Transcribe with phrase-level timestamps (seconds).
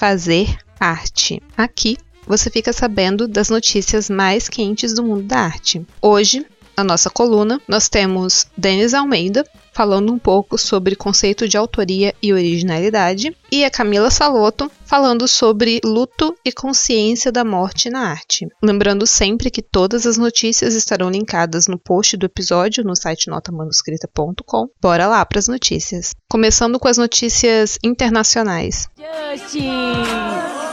[0.00, 1.42] fazer arte.
[1.54, 5.86] Aqui você fica sabendo das notícias mais quentes do mundo da arte.
[6.00, 6.46] Hoje,
[6.80, 12.32] na nossa coluna, nós temos Denis Almeida falando um pouco sobre conceito de autoria e
[12.32, 18.48] originalidade, e a Camila Saloto falando sobre luto e consciência da morte na arte.
[18.62, 24.68] Lembrando sempre que todas as notícias estarão linkadas no post do episódio no site notamanuscrita.com.
[24.80, 26.14] Bora lá para as notícias.
[26.28, 28.88] Começando com as notícias internacionais.
[28.98, 29.70] Justin!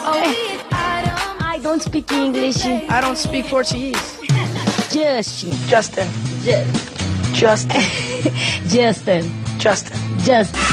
[0.06, 0.58] Oh,
[1.54, 2.66] I don't speak English.
[2.66, 4.37] I don't speak Portuguese.
[4.92, 5.52] Justin.
[5.68, 6.08] Justin.
[6.44, 7.82] Ju- Justin.
[8.70, 9.24] Justin.
[9.60, 9.98] Justin.
[10.20, 10.64] Justin.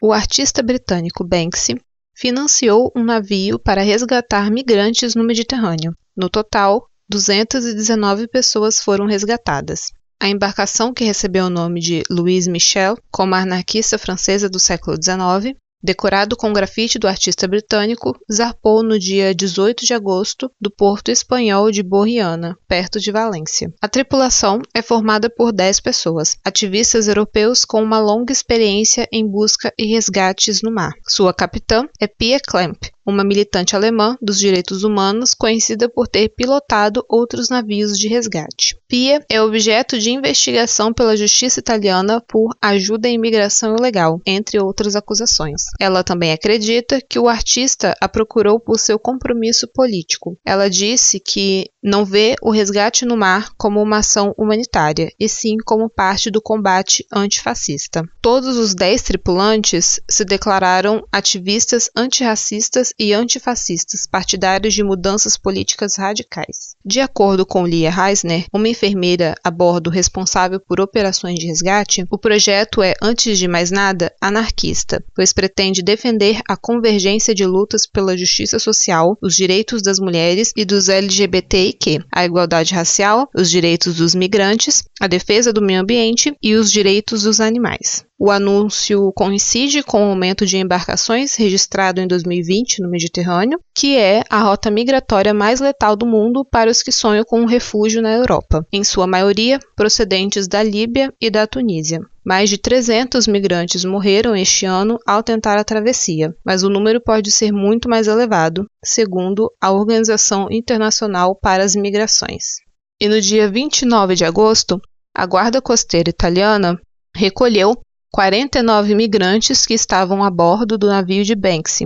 [0.00, 1.76] O artista britânico Banksy
[2.14, 5.94] financiou um navio para resgatar migrantes no Mediterrâneo.
[6.16, 9.92] No total, 219 pessoas foram resgatadas.
[10.20, 15.54] A embarcação, que recebeu o nome de Louise Michel, como anarquista francesa do século XIX,
[15.82, 21.70] decorado com grafite do artista britânico, zarpou no dia 18 de agosto do porto espanhol
[21.70, 23.72] de Borriana, perto de Valência.
[23.80, 29.72] A tripulação é formada por 10 pessoas, ativistas europeus com uma longa experiência em busca
[29.78, 30.92] e resgates no mar.
[31.06, 37.04] Sua capitã é Pia Klemp, uma militante alemã dos direitos humanos conhecida por ter pilotado
[37.08, 38.76] outros navios de resgate.
[38.88, 44.96] Pia é objeto de investigação pela justiça italiana por ajuda à imigração ilegal, entre outras
[44.96, 45.62] acusações.
[45.80, 50.38] Ela também acredita que o artista a procurou por seu compromisso político.
[50.44, 55.56] Ela disse que não vê o resgate no mar como uma ação humanitária, e sim
[55.64, 58.02] como parte do combate antifascista.
[58.20, 66.76] Todos os dez tripulantes se declararam ativistas antirracistas e antifascistas, partidários de mudanças políticas radicais.
[66.84, 72.18] De acordo com Lia Reisner, uma enfermeira a bordo responsável por operações de resgate, o
[72.18, 78.16] projeto é, antes de mais nada, anarquista, pois pretende defender a convergência de lutas pela
[78.16, 84.14] justiça social, os direitos das mulheres e dos LGBTIQ, a igualdade racial, os direitos dos
[84.14, 88.04] migrantes, a defesa do meio ambiente e os direitos dos animais.
[88.18, 94.22] O anúncio coincide com o aumento de embarcações registrado em 2020 no Mediterrâneo, que é
[94.30, 98.14] a rota migratória mais letal do mundo para os que sonham com um refúgio na
[98.14, 102.00] Europa, em sua maioria procedentes da Líbia e da Tunísia.
[102.24, 107.30] Mais de 300 migrantes morreram este ano ao tentar a travessia, mas o número pode
[107.30, 112.56] ser muito mais elevado, segundo a Organização Internacional para as Migrações.
[112.98, 114.80] E no dia 29 de agosto,
[115.14, 116.80] a Guarda Costeira Italiana
[117.14, 117.76] recolheu
[118.16, 121.84] 49 migrantes que estavam a bordo do navio de Banksy.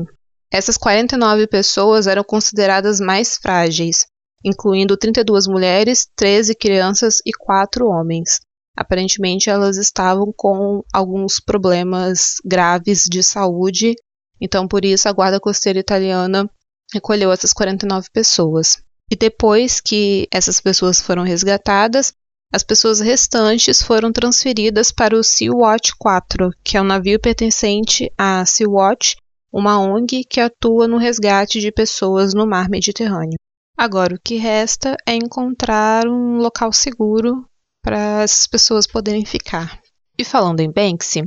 [0.49, 4.07] Essas 49 pessoas eram consideradas mais frágeis,
[4.45, 8.39] incluindo 32 mulheres, 13 crianças e 4 homens.
[8.77, 13.97] Aparentemente, elas estavam com alguns problemas graves de saúde,
[14.41, 16.49] então por isso a Guarda Costeira Italiana
[16.95, 18.77] recolheu essas 49 pessoas.
[19.11, 22.15] E depois que essas pessoas foram resgatadas,
[22.53, 28.45] as pessoas restantes foram transferidas para o Sea-Watch 4, que é um navio pertencente à
[28.45, 29.17] Sea-Watch,
[29.53, 33.39] uma ONG que atua no resgate de pessoas no mar Mediterrâneo.
[33.77, 37.49] Agora, o que resta é encontrar um local seguro
[37.83, 39.81] para essas pessoas poderem ficar.
[40.19, 41.27] E falando em Banksy,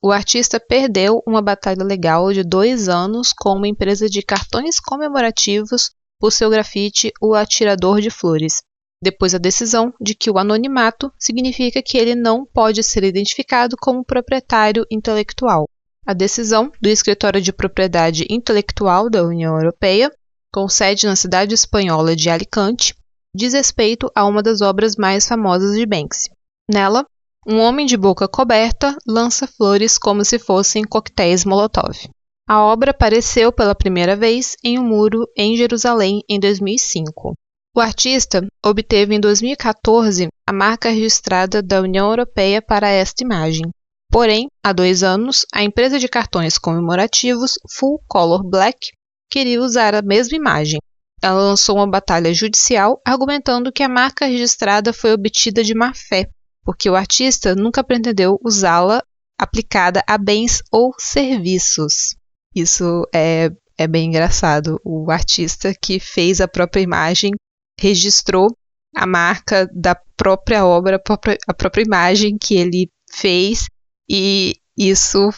[0.00, 5.90] o artista perdeu uma batalha legal de dois anos com uma empresa de cartões comemorativos
[6.18, 8.62] por seu grafite O Atirador de Flores,
[9.02, 14.04] depois da decisão de que o anonimato significa que ele não pode ser identificado como
[14.04, 15.68] proprietário intelectual.
[16.06, 20.10] A decisão do Escritório de Propriedade Intelectual da União Europeia,
[20.52, 22.94] com sede na cidade espanhola de Alicante,
[23.34, 26.30] diz respeito a uma das obras mais famosas de Banksy.
[26.72, 27.04] Nela,
[27.46, 32.08] um homem de boca coberta lança flores como se fossem coquetéis Molotov.
[32.48, 37.34] A obra apareceu pela primeira vez em um muro em Jerusalém em 2005.
[37.74, 43.68] O artista obteve em 2014 a marca registrada da União Europeia para esta imagem.
[44.12, 48.92] Porém, há dois anos, a empresa de cartões comemorativos Full Color Black
[49.28, 50.78] queria usar a mesma imagem.
[51.20, 56.28] Ela lançou uma batalha judicial argumentando que a marca registrada foi obtida de má fé,
[56.62, 59.02] porque o artista nunca pretendeu usá-la
[59.36, 62.14] aplicada a bens ou serviços.
[62.56, 64.80] Isso é, é bem engraçado.
[64.82, 67.32] O artista que fez a própria imagem
[67.78, 68.48] registrou
[68.96, 73.66] a marca da própria obra, a própria, a própria imagem que ele fez,
[74.08, 75.28] e isso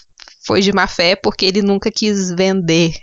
[0.46, 2.94] foi de má fé porque ele nunca quis vender.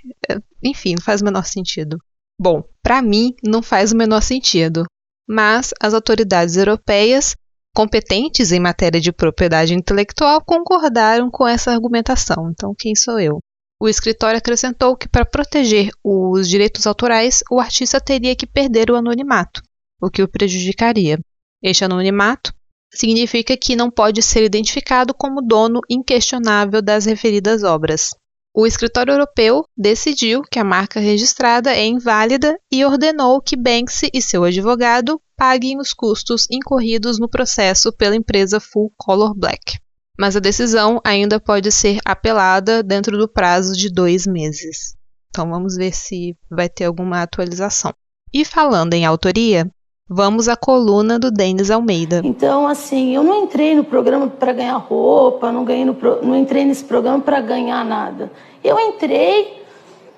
[0.64, 1.98] Enfim, não faz o menor sentido.
[2.40, 4.86] Bom, para mim não faz o menor sentido,
[5.28, 7.36] mas as autoridades europeias
[7.76, 12.50] competentes em matéria de propriedade intelectual concordaram com essa argumentação.
[12.50, 13.40] Então, quem sou eu?
[13.80, 18.96] O escritório acrescentou que, para proteger os direitos autorais, o artista teria que perder o
[18.96, 19.62] anonimato,
[20.02, 21.20] o que o prejudicaria.
[21.62, 22.54] Este anonimato
[22.94, 28.12] significa que não pode ser identificado como dono inquestionável das referidas obras.
[28.54, 34.22] O escritório europeu decidiu que a marca registrada é inválida e ordenou que Banksy e
[34.22, 39.78] seu advogado paguem os custos incorridos no processo pela empresa Full Color Black
[40.18, 44.96] mas a decisão ainda pode ser apelada dentro do prazo de dois meses.
[45.30, 47.94] Então vamos ver se vai ter alguma atualização.
[48.34, 49.70] E falando em autoria,
[50.10, 52.22] vamos à coluna do Denis Almeida.
[52.24, 56.64] Então, assim, eu não entrei no programa para ganhar roupa, não, ganhei no, não entrei
[56.64, 58.32] nesse programa para ganhar nada.
[58.64, 59.64] Eu entrei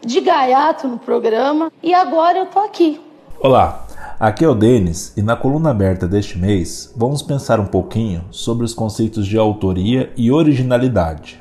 [0.05, 3.01] de gaiato no programa e agora eu tô aqui.
[3.39, 3.86] Olá,
[4.19, 8.65] Aqui é o Denis e na coluna aberta deste mês vamos pensar um pouquinho sobre
[8.65, 11.39] os conceitos de autoria e originalidade.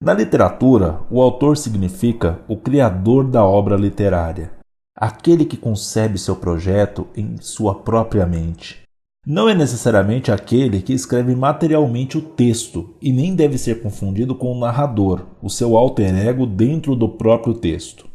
[0.00, 4.52] Na literatura, o autor significa o criador da obra literária,
[4.96, 8.82] aquele que concebe seu projeto em sua própria mente.
[9.26, 14.52] Não é necessariamente aquele que escreve materialmente o texto e nem deve ser confundido com
[14.52, 18.13] o narrador, o seu alter ego dentro do próprio texto.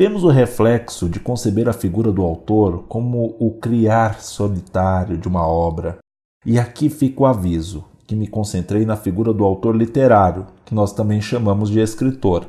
[0.00, 5.46] Temos o reflexo de conceber a figura do autor como o criar solitário de uma
[5.46, 5.98] obra.
[6.46, 10.94] E aqui fica o aviso, que me concentrei na figura do autor literário, que nós
[10.94, 12.48] também chamamos de escritor.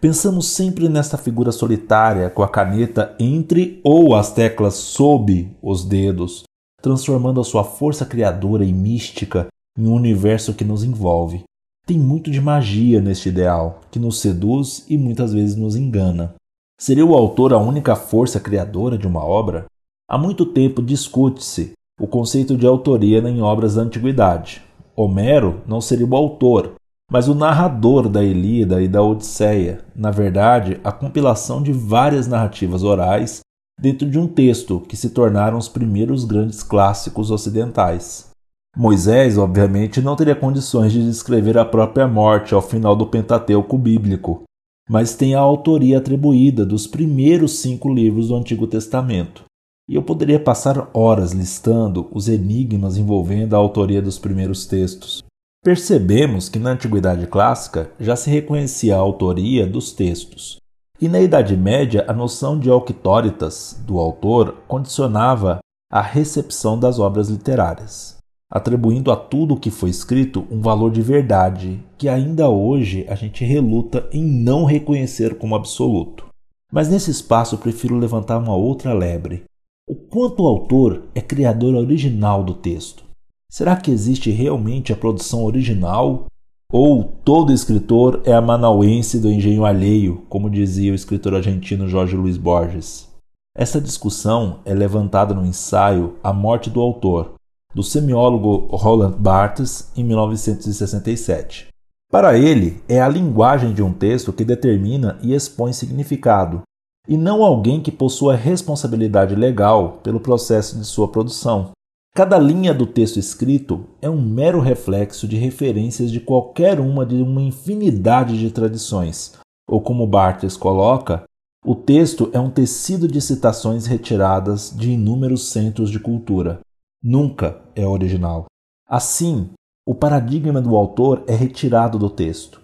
[0.00, 6.44] Pensamos sempre nesta figura solitária com a caneta entre ou as teclas sob os dedos,
[6.80, 11.44] transformando a sua força criadora e mística em um universo que nos envolve.
[11.86, 16.34] Tem muito de magia neste ideal, que nos seduz e muitas vezes nos engana.
[16.78, 19.64] Seria o autor a única força criadora de uma obra?
[20.08, 24.62] Há muito tempo discute-se o conceito de autoria em obras da antiguidade.
[24.94, 26.74] Homero não seria o autor,
[27.10, 32.82] mas o narrador da Ilíada e da Odisseia, na verdade, a compilação de várias narrativas
[32.82, 33.40] orais
[33.80, 38.28] dentro de um texto que se tornaram os primeiros grandes clássicos ocidentais.
[38.76, 44.42] Moisés, obviamente, não teria condições de descrever a própria morte ao final do Pentateuco bíblico,
[44.88, 49.44] mas tem a autoria atribuída dos primeiros cinco livros do Antigo Testamento.
[49.88, 55.22] E eu poderia passar horas listando os enigmas envolvendo a autoria dos primeiros textos.
[55.64, 60.58] Percebemos que na Antiguidade Clássica já se reconhecia a autoria dos textos,
[61.00, 65.58] e na Idade Média a noção de auctoritas, do autor, condicionava
[65.90, 68.15] a recepção das obras literárias
[68.50, 73.14] atribuindo a tudo o que foi escrito um valor de verdade que ainda hoje a
[73.14, 76.26] gente reluta em não reconhecer como absoluto.
[76.72, 79.44] Mas nesse espaço prefiro levantar uma outra lebre.
[79.88, 83.04] O quanto o autor é criador original do texto?
[83.50, 86.26] Será que existe realmente a produção original?
[86.72, 92.36] Ou todo escritor é amanauense do engenho alheio, como dizia o escritor argentino Jorge Luiz
[92.36, 93.08] Borges?
[93.56, 97.35] Essa discussão é levantada no ensaio A Morte do Autor,
[97.76, 101.66] do semiólogo Roland Barthes em 1967.
[102.10, 106.62] Para ele, é a linguagem de um texto que determina e expõe significado,
[107.06, 111.72] e não alguém que possua responsabilidade legal pelo processo de sua produção.
[112.14, 117.16] Cada linha do texto escrito é um mero reflexo de referências de qualquer uma de
[117.16, 119.34] uma infinidade de tradições,
[119.68, 121.24] ou como Barthes coloca,
[121.62, 126.60] o texto é um tecido de citações retiradas de inúmeros centros de cultura
[127.02, 128.46] nunca é original.
[128.88, 129.50] Assim,
[129.86, 132.60] o paradigma do autor é retirado do texto.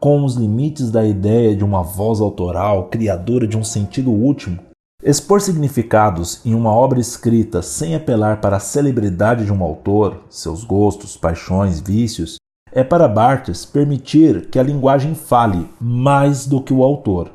[0.00, 4.58] Com os limites da ideia de uma voz autoral, criadora de um sentido último,
[5.02, 10.64] Expor significados em uma obra escrita sem apelar para a celebridade de um autor, seus
[10.64, 12.38] gostos, paixões, vícios,
[12.72, 17.30] é para Barthes permitir que a linguagem fale mais do que o autor.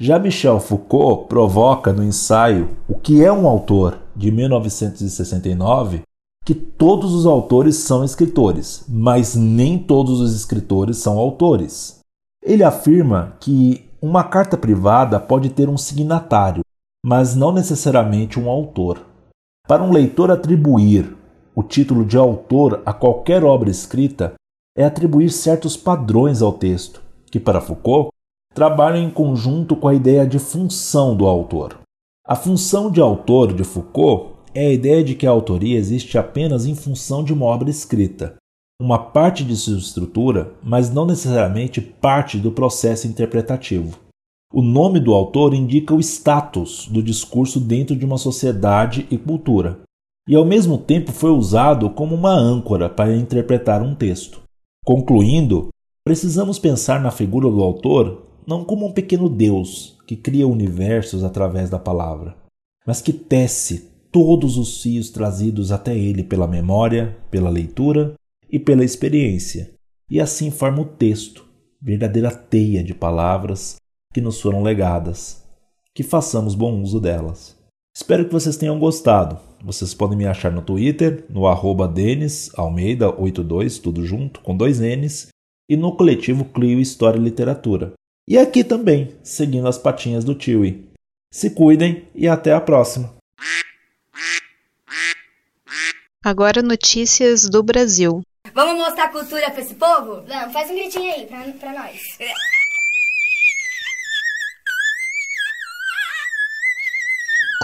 [0.00, 6.02] Já Michel Foucault provoca no ensaio O que é um autor, de 1969,
[6.44, 12.00] que todos os autores são escritores, mas nem todos os escritores são autores.
[12.44, 16.60] Ele afirma que uma carta privada pode ter um signatário,
[17.02, 19.00] mas não necessariamente um autor.
[19.66, 21.16] Para um leitor atribuir
[21.54, 24.34] o título de autor a qualquer obra escrita
[24.76, 28.10] é atribuir certos padrões ao texto, que para Foucault
[28.54, 31.80] trabalham em conjunto com a ideia de função do autor.
[32.30, 36.64] A função de autor de Foucault é a ideia de que a autoria existe apenas
[36.64, 38.36] em função de uma obra escrita,
[38.80, 43.98] uma parte de sua estrutura, mas não necessariamente parte do processo interpretativo.
[44.54, 49.80] O nome do autor indica o status do discurso dentro de uma sociedade e cultura,
[50.28, 54.40] e ao mesmo tempo foi usado como uma âncora para interpretar um texto.
[54.84, 55.66] Concluindo,
[56.04, 61.70] precisamos pensar na figura do autor não como um pequeno Deus que cria universos através
[61.70, 62.36] da palavra,
[62.86, 68.14] mas que tece todos os fios trazidos até ele pela memória, pela leitura
[68.50, 69.72] e pela experiência,
[70.10, 71.46] e assim forma o texto,
[71.80, 73.76] verdadeira teia de palavras
[74.12, 75.44] que nos foram legadas.
[75.94, 77.56] Que façamos bom uso delas.
[77.94, 79.38] Espero que vocês tenham gostado.
[79.62, 85.28] Vocês podem me achar no Twitter, no arroba denisalmeida82, tudo junto, com dois N's,
[85.68, 87.92] e no coletivo Clio História e Literatura.
[88.30, 90.88] E aqui também, seguindo as patinhas do Tiwi.
[91.34, 93.12] Se cuidem e até a próxima.
[96.24, 98.22] Agora notícias do Brasil.
[98.54, 100.22] Vamos mostrar cultura pra esse povo?
[100.22, 102.00] Vamos, faz um gritinho aí pra, pra nós.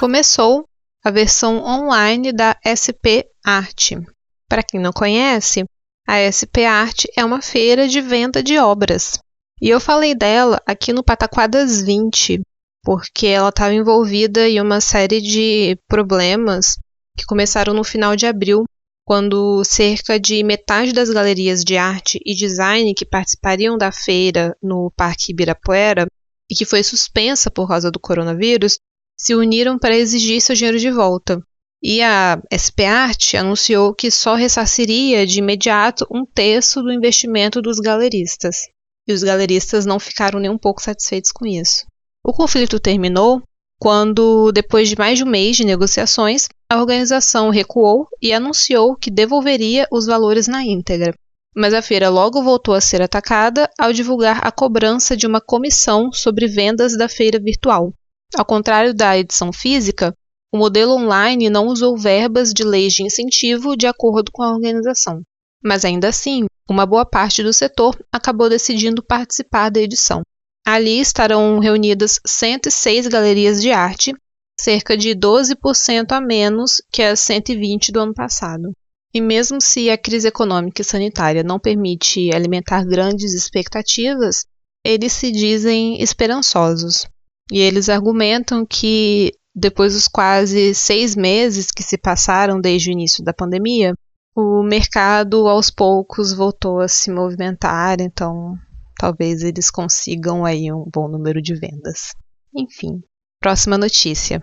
[0.00, 0.68] Começou
[1.04, 4.00] a versão online da SP Arte.
[4.48, 5.64] Para quem não conhece,
[6.08, 9.20] a SP Arte é uma feira de venda de obras.
[9.60, 12.42] E eu falei dela aqui no Pataquadas 20,
[12.84, 16.76] porque ela estava envolvida em uma série de problemas
[17.16, 18.64] que começaram no final de abril,
[19.02, 24.92] quando cerca de metade das galerias de arte e design que participariam da feira no
[24.94, 26.06] Parque Ibirapuera
[26.50, 28.78] e que foi suspensa por causa do coronavírus,
[29.16, 31.40] se uniram para exigir seu dinheiro de volta.
[31.82, 37.78] E a SP Art anunciou que só ressarciria de imediato um terço do investimento dos
[37.78, 38.68] galeristas.
[39.06, 41.84] E os galeristas não ficaram nem um pouco satisfeitos com isso.
[42.24, 43.42] O conflito terminou
[43.78, 49.10] quando, depois de mais de um mês de negociações, a organização recuou e anunciou que
[49.10, 51.14] devolveria os valores na íntegra.
[51.54, 56.10] Mas a feira logo voltou a ser atacada ao divulgar a cobrança de uma comissão
[56.12, 57.92] sobre vendas da feira virtual.
[58.34, 60.14] Ao contrário da edição física,
[60.52, 65.22] o modelo online não usou verbas de leis de incentivo de acordo com a organização.
[65.62, 70.22] Mas ainda assim, uma boa parte do setor acabou decidindo participar da edição.
[70.66, 74.12] Ali estarão reunidas 106 galerias de arte,
[74.60, 78.72] cerca de 12% a menos que as 120 do ano passado.
[79.14, 84.44] E mesmo se a crise econômica e sanitária não permite alimentar grandes expectativas,
[84.84, 87.06] eles se dizem esperançosos.
[87.50, 93.24] E eles argumentam que, depois dos quase seis meses que se passaram desde o início
[93.24, 93.94] da pandemia,
[94.36, 98.54] o mercado aos poucos voltou a se movimentar, então
[98.98, 102.14] talvez eles consigam aí um bom número de vendas.
[102.54, 103.02] Enfim,
[103.40, 104.42] próxima notícia.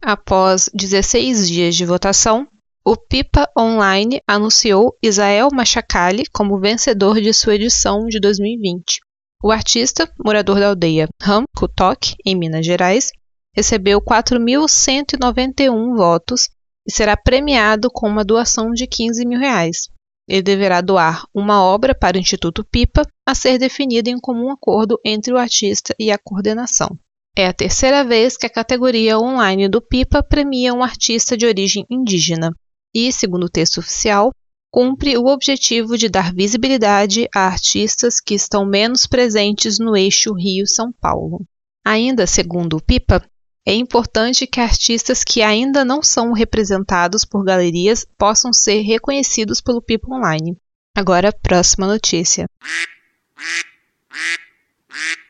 [0.00, 2.48] Após 16 dias de votação,
[2.82, 9.00] o Pipa Online anunciou Isael Machacali como vencedor de sua edição de 2020.
[9.42, 13.10] O artista, morador da aldeia Ram Kutok, em Minas Gerais,
[13.54, 16.48] recebeu 4.191 votos
[16.86, 19.88] e será premiado com uma doação de 15 mil reais.
[20.28, 24.98] Ele deverá doar uma obra para o Instituto Pipa, a ser definida em comum acordo
[25.04, 26.98] entre o artista e a coordenação.
[27.36, 31.84] É a terceira vez que a categoria online do Pipa premia um artista de origem
[31.90, 32.54] indígena
[32.94, 34.30] e, segundo o texto oficial,
[34.70, 40.92] cumpre o objetivo de dar visibilidade a artistas que estão menos presentes no eixo Rio-São
[41.00, 41.44] Paulo.
[41.84, 43.24] Ainda segundo o Pipa,
[43.66, 49.80] é importante que artistas que ainda não são representados por galerias possam ser reconhecidos pelo
[49.80, 50.56] Pipa Online.
[50.94, 52.48] Agora, próxima notícia.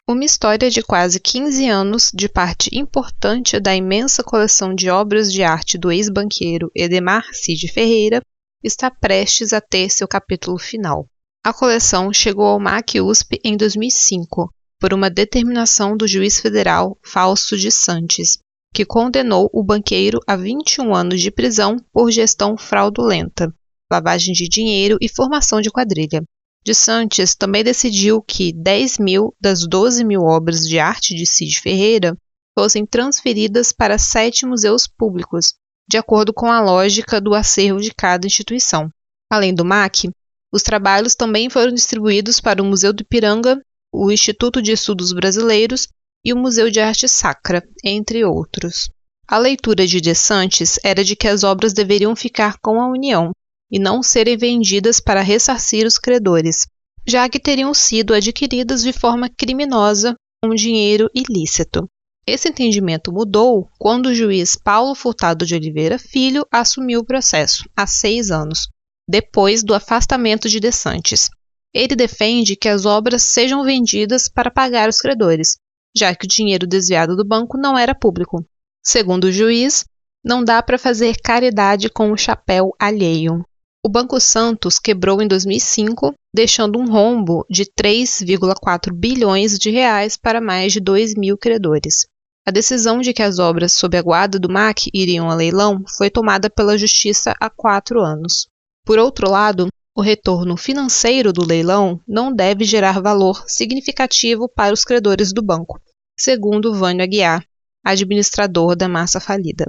[0.06, 5.42] Uma história de quase 15 anos de parte importante da imensa coleção de obras de
[5.42, 8.20] arte do ex-banqueiro Edemar Cid Ferreira
[8.62, 11.08] está prestes a ter seu capítulo final.
[11.42, 14.52] A coleção chegou ao MAC USP em 2005,
[14.84, 18.36] por uma determinação do juiz federal Fausto de Santos,
[18.70, 23.50] que condenou o banqueiro a 21 anos de prisão por gestão fraudulenta,
[23.90, 26.22] lavagem de dinheiro e formação de quadrilha.
[26.62, 31.60] De Santos também decidiu que 10 mil das 12 mil obras de arte de Cid
[31.60, 32.14] Ferreira
[32.54, 35.54] fossem transferidas para sete museus públicos,
[35.88, 38.90] de acordo com a lógica do acervo de cada instituição.
[39.32, 40.10] Além do MAC,
[40.52, 43.58] os trabalhos também foram distribuídos para o Museu do Ipiranga,
[43.96, 45.86] o Instituto de Estudos Brasileiros
[46.24, 48.90] e o Museu de Arte Sacra, entre outros.
[49.28, 53.30] A leitura de De Santis era de que as obras deveriam ficar com a União
[53.70, 56.66] e não serem vendidas para ressarcir os credores,
[57.06, 61.88] já que teriam sido adquiridas de forma criminosa com dinheiro ilícito.
[62.26, 67.86] Esse entendimento mudou quando o juiz Paulo Furtado de Oliveira Filho assumiu o processo, há
[67.86, 68.68] seis anos,
[69.08, 71.28] depois do afastamento de De Santis.
[71.74, 75.56] Ele defende que as obras sejam vendidas para pagar os credores,
[75.96, 78.44] já que o dinheiro desviado do banco não era público.
[78.82, 79.84] Segundo o juiz,
[80.24, 83.44] não dá para fazer caridade com o chapéu alheio.
[83.84, 90.40] O Banco Santos quebrou em 2005, deixando um rombo de 3,4 bilhões de reais para
[90.40, 92.06] mais de 2 mil credores.
[92.46, 96.08] A decisão de que as obras sob a guarda do MAC iriam a leilão foi
[96.08, 98.46] tomada pela Justiça há quatro anos.
[98.86, 104.84] Por outro lado, o retorno financeiro do leilão não deve gerar valor significativo para os
[104.84, 105.80] credores do banco,
[106.18, 107.46] segundo Vânio Aguiar,
[107.84, 109.64] administrador da massa falida.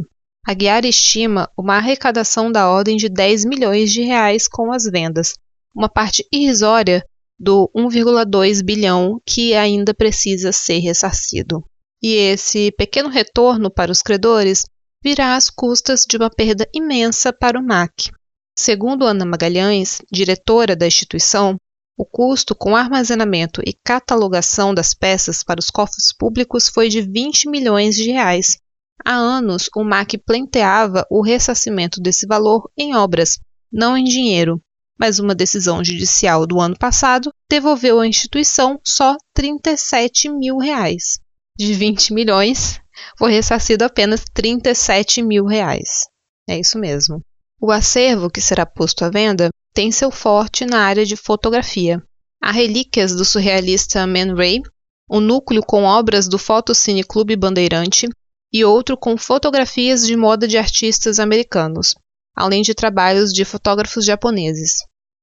[0.46, 5.34] Aguiar estima uma arrecadação da ordem de 10 milhões de reais com as vendas,
[5.76, 7.06] uma parte irrisória
[7.40, 11.64] do 1,2 bilhão que ainda precisa ser ressarcido
[12.06, 14.64] e esse pequeno retorno para os credores
[15.04, 18.12] virá às custas de uma perda imensa para o MAC.
[18.58, 21.58] Segundo Ana Magalhães, diretora da instituição,
[21.98, 27.50] o custo com armazenamento e catalogação das peças para os cofres públicos foi de 20
[27.50, 28.58] milhões de reais.
[29.04, 33.40] Há anos, o MAC pleiteava o ressarcimento desse valor em obras,
[33.72, 34.62] não em dinheiro,
[34.98, 41.20] mas uma decisão judicial do ano passado devolveu à instituição só 37 mil reais
[41.58, 42.80] de 20 milhões,
[43.18, 46.08] foi ressarcido apenas 37 mil reais.
[46.50, 47.22] É isso mesmo.
[47.68, 52.00] O acervo que será posto à venda tem seu forte na área de fotografia.
[52.40, 54.62] Há relíquias do surrealista Man Ray,
[55.10, 58.08] um núcleo com obras do Fotocine Clube Bandeirante
[58.54, 61.96] e outro com fotografias de moda de artistas americanos,
[62.36, 64.74] além de trabalhos de fotógrafos japoneses.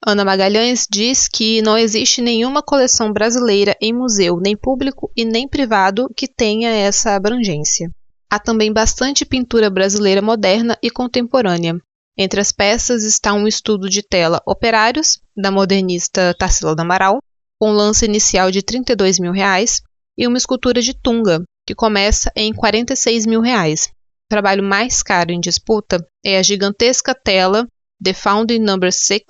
[0.05, 5.47] Ana Magalhães diz que não existe nenhuma coleção brasileira em museu, nem público e nem
[5.47, 7.89] privado, que tenha essa abrangência.
[8.29, 11.79] Há também bastante pintura brasileira moderna e contemporânea.
[12.23, 17.19] Entre as peças está um estudo de tela Operários, da modernista Tarsila do Amaral,
[17.61, 19.83] com lance inicial de 32 mil reais,
[20.17, 23.89] e uma escultura de Tunga, que começa em 46 mil reais.
[24.27, 27.67] O trabalho mais caro em disputa é a gigantesca tela
[28.01, 29.23] The Founding Number 6,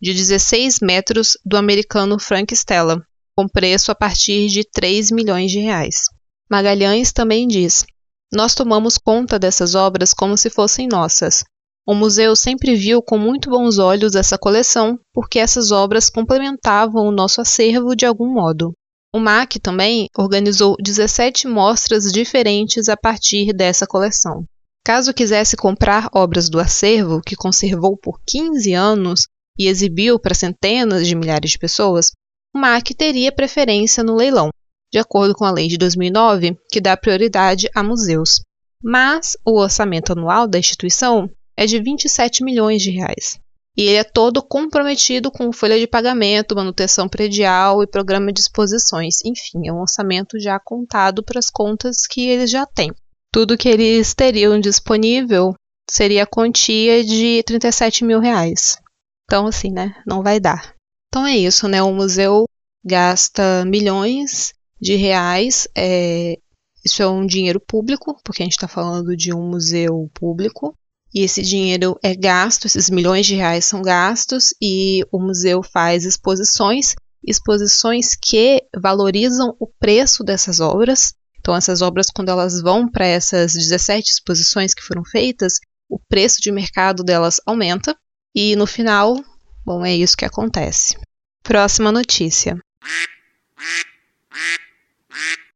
[0.00, 3.02] de 16 metros do americano Frank Stella,
[3.36, 6.04] com preço a partir de 3 milhões de reais.
[6.50, 7.84] Magalhães também diz:
[8.32, 11.44] Nós tomamos conta dessas obras como se fossem nossas.
[11.88, 17.10] O museu sempre viu com muito bons olhos essa coleção, porque essas obras complementavam o
[17.10, 18.74] nosso acervo de algum modo.
[19.10, 24.44] O MAC também organizou 17 mostras diferentes a partir dessa coleção.
[24.84, 29.22] Caso quisesse comprar obras do acervo, que conservou por 15 anos,
[29.58, 32.10] e exibiu para centenas de milhares de pessoas,
[32.54, 34.50] o MAC teria preferência no leilão,
[34.92, 38.42] de acordo com a lei de 2009, que dá prioridade a museus.
[38.84, 43.40] Mas o orçamento anual da instituição é de 27 milhões de reais.
[43.76, 49.24] E ele é todo comprometido com folha de pagamento, manutenção predial e programa de exposições.
[49.24, 52.92] Enfim, é um orçamento já contado para as contas que eles já têm.
[53.32, 55.52] Tudo que eles teriam disponível
[55.90, 58.78] seria a quantia de 37 mil reais.
[59.24, 60.00] Então, assim, né?
[60.06, 60.76] Não vai dar.
[61.08, 61.82] Então é isso, né?
[61.82, 62.44] O museu
[62.84, 65.66] gasta milhões de reais.
[65.76, 66.38] É,
[66.84, 70.72] isso é um dinheiro público, porque a gente está falando de um museu público.
[71.14, 76.04] E esse dinheiro é gasto, esses milhões de reais são gastos, e o museu faz
[76.04, 76.94] exposições,
[77.26, 81.14] exposições que valorizam o preço dessas obras.
[81.38, 85.54] Então, essas obras, quando elas vão para essas 17 exposições que foram feitas,
[85.88, 87.96] o preço de mercado delas aumenta.
[88.34, 89.16] E no final,
[89.64, 90.94] bom, é isso que acontece.
[91.42, 92.58] Próxima notícia.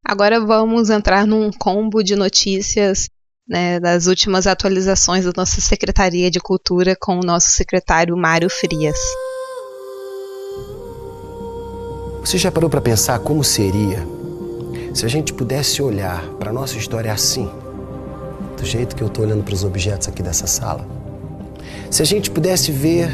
[0.04, 3.08] Agora vamos entrar num combo de notícias
[3.52, 8.96] né, das últimas atualizações da nossa Secretaria de Cultura com o nosso secretário Mário Frias.
[12.22, 14.06] Você já parou para pensar como seria
[14.94, 17.50] Se a gente pudesse olhar para a nossa história assim,
[18.56, 20.86] do jeito que eu estou olhando para os objetos aqui dessa sala,
[21.90, 23.10] se a gente pudesse ver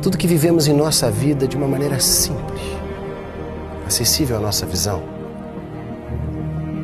[0.00, 2.62] tudo que vivemos em nossa vida de uma maneira simples,
[3.84, 5.02] acessível à nossa visão,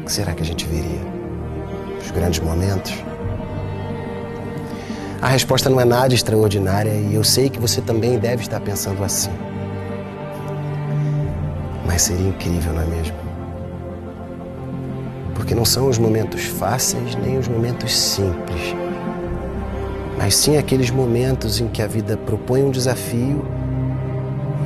[0.01, 1.18] o que será que a gente veria?
[2.01, 2.95] Os grandes momentos?
[5.21, 9.03] A resposta não é nada extraordinária e eu sei que você também deve estar pensando
[9.03, 9.31] assim.
[11.85, 13.17] Mas seria incrível, não é mesmo?
[15.35, 18.77] Porque não são os momentos fáceis nem os momentos simples,
[20.17, 23.45] mas sim aqueles momentos em que a vida propõe um desafio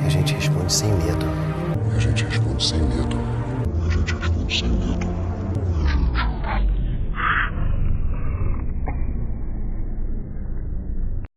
[0.01, 1.25] e a gente responde sem medo.
[1.95, 3.17] A gente responde sem medo.
[3.85, 4.82] A gente responde sem medo.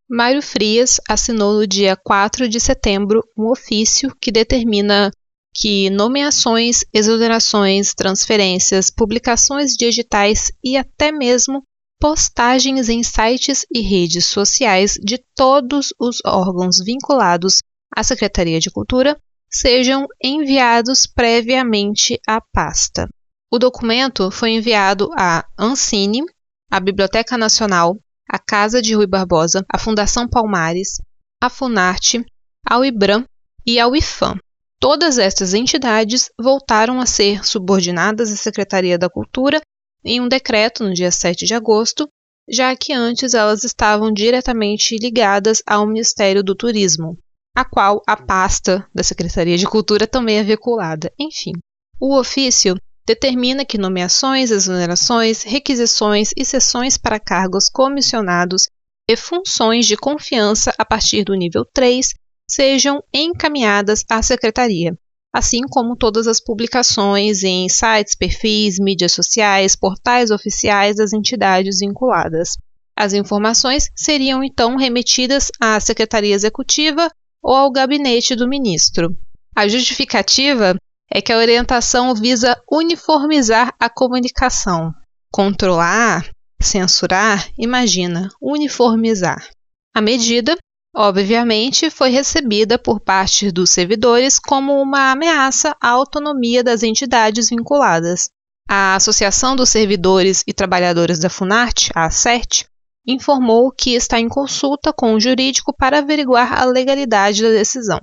[0.09, 5.11] Mário Frias assinou no dia 4 de setembro um ofício que determina
[5.53, 11.61] que nomeações, exonerações, transferências, publicações digitais e até mesmo
[11.99, 17.61] postagens em sites e redes sociais de todos os órgãos vinculados
[17.93, 19.19] à Secretaria de Cultura
[19.51, 23.09] sejam enviados previamente à pasta.
[23.51, 26.23] O documento foi enviado à Ancine,
[26.71, 27.97] à Biblioteca Nacional,
[28.29, 31.01] à Casa de Rui Barbosa, à Fundação Palmares,
[31.41, 32.25] à Funarte,
[32.65, 33.25] ao IBRAM
[33.65, 34.37] e ao IFAM.
[34.79, 39.59] Todas estas entidades voltaram a ser subordinadas à Secretaria da Cultura
[40.03, 42.07] em um decreto no dia 7 de agosto,
[42.49, 47.17] já que antes elas estavam diretamente ligadas ao Ministério do Turismo,
[47.55, 51.11] a qual a pasta da Secretaria de Cultura também é vinculada.
[51.19, 51.53] Enfim,
[51.99, 58.67] o ofício determina que nomeações, exonerações, requisições e sessões para cargos comissionados
[59.09, 62.13] e funções de confiança a partir do nível 3
[62.45, 64.93] sejam encaminhadas à Secretaria,
[65.33, 72.57] assim como todas as publicações em sites, perfis, mídias sociais, portais oficiais das entidades vinculadas.
[72.93, 77.09] As informações seriam então remetidas à Secretaria Executiva
[77.41, 79.15] ou ao gabinete do ministro.
[79.55, 80.75] A justificativa
[81.09, 84.93] é que a orientação visa uniformizar a comunicação.
[85.31, 86.29] Controlar,
[86.61, 89.49] censurar, imagina, uniformizar.
[89.95, 90.55] A medida,
[90.95, 98.29] obviamente, foi recebida por parte dos servidores como uma ameaça à autonomia das entidades vinculadas.
[98.69, 102.65] A Associação dos Servidores e Trabalhadores da Funarte, a ACERT,
[103.07, 108.01] informou que está em consulta com o jurídico para averiguar a legalidade da decisão.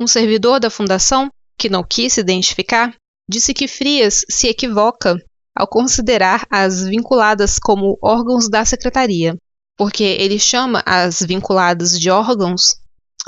[0.00, 2.94] Um servidor da fundação que não quis se identificar,
[3.28, 5.16] disse que Frias se equivoca
[5.54, 9.36] ao considerar as vinculadas como órgãos da secretaria,
[9.76, 12.76] porque ele chama as vinculadas de órgãos,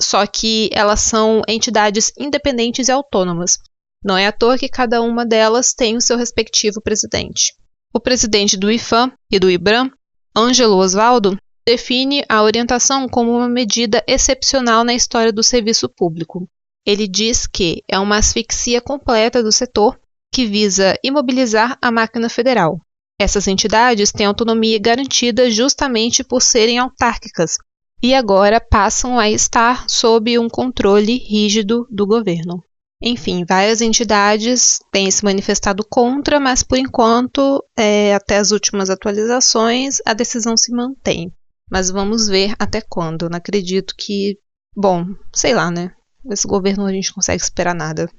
[0.01, 3.59] só que elas são entidades independentes e autônomas.
[4.05, 7.55] Não é à toa que cada uma delas tem o seu respectivo presidente.
[7.93, 9.91] O presidente do IFAM e do IBRAM,
[10.37, 11.37] Ângelo Osvaldo,
[11.67, 16.49] define a orientação como uma medida excepcional na história do serviço público,
[16.89, 20.01] ele diz que é uma asfixia completa do setor
[20.33, 22.81] que visa imobilizar a máquina federal.
[23.21, 27.59] Essas entidades têm autonomia garantida justamente por serem autárquicas
[28.03, 32.65] e agora passam a estar sob um controle rígido do governo.
[33.03, 39.99] Enfim, várias entidades têm se manifestado contra, mas por enquanto, é, até as últimas atualizações,
[40.07, 41.31] a decisão se mantém.
[41.71, 43.29] Mas vamos ver até quando.
[43.29, 44.39] Não acredito que.
[44.75, 45.93] Bom, sei lá, né?
[46.31, 48.11] Esse governo a gente consegue esperar nada.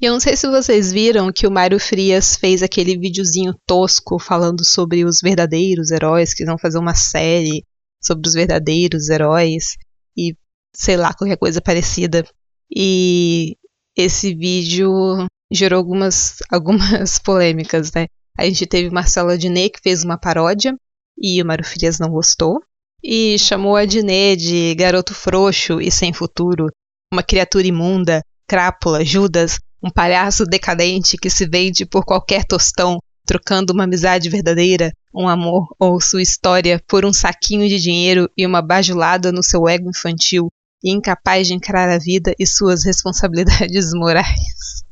[0.00, 4.16] E eu não sei se vocês viram que o Mário Frias fez aquele videozinho tosco
[4.18, 7.66] falando sobre os verdadeiros heróis, que vão fazer uma série
[8.00, 9.76] sobre os verdadeiros heróis
[10.16, 10.36] e
[10.72, 12.24] sei lá, qualquer coisa parecida.
[12.70, 13.56] E
[13.96, 18.06] esse vídeo gerou algumas, algumas polêmicas, né?
[18.38, 20.78] A gente teve Marcela Diné que fez uma paródia
[21.20, 22.62] e o Mário Frias não gostou
[23.02, 26.68] e chamou a Diné de garoto frouxo e sem futuro,
[27.12, 33.72] uma criatura imunda, crápula, Judas, um palhaço decadente que se vende por qualquer tostão, trocando
[33.72, 38.62] uma amizade verdadeira, um amor ou sua história por um saquinho de dinheiro e uma
[38.62, 40.48] bajulada no seu ego infantil
[40.82, 44.84] e incapaz de encarar a vida e suas responsabilidades morais.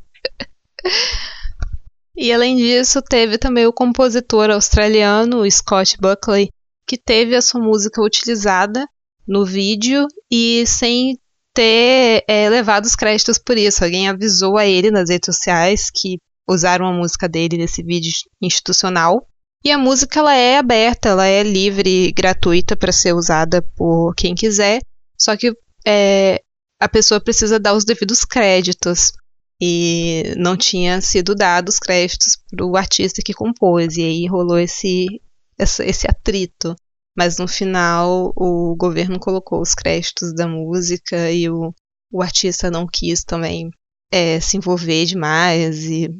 [2.16, 6.48] e além disso, teve também o compositor australiano Scott Buckley,
[6.86, 8.86] que teve a sua música utilizada
[9.26, 11.18] no vídeo e sem
[11.52, 13.82] ter é, levado os créditos por isso.
[13.82, 16.18] Alguém avisou a ele nas redes sociais que
[16.48, 19.26] usaram a música dele nesse vídeo institucional.
[19.64, 24.34] E a música ela é aberta, ela é livre, gratuita para ser usada por quem
[24.34, 24.80] quiser.
[25.18, 25.52] Só que
[25.84, 26.40] é,
[26.80, 29.12] a pessoa precisa dar os devidos créditos.
[29.60, 35.06] e não tinha sido dados créditos para o artista que compôs, e aí rolou esse,
[35.58, 36.74] esse, esse atrito.
[37.16, 41.74] Mas no final o governo colocou os créditos da música e o,
[42.12, 43.70] o artista não quis também
[44.12, 46.10] é, se envolver demais e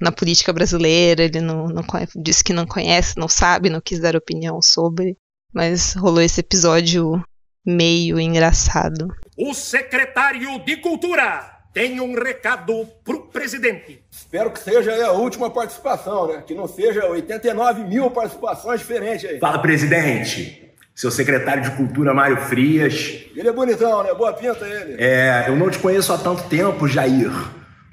[0.00, 1.84] na política brasileira ele não, não
[2.16, 5.16] disse que não conhece, não sabe, não quis dar opinião sobre.
[5.54, 7.22] Mas rolou esse episódio
[7.64, 9.08] meio engraçado.
[9.36, 14.02] O secretário de Cultura tem um recado pro presidente.
[14.10, 16.42] Espero que seja a última participação, né?
[16.46, 19.38] Que não seja 89 mil participações diferentes aí.
[19.38, 20.72] Fala, presidente.
[20.94, 23.26] Seu secretário de Cultura, Mário Frias.
[23.36, 24.14] Ele é bonitão, né?
[24.14, 24.96] Boa pinta ele.
[24.98, 27.30] É, eu não te conheço há tanto tempo, Jair,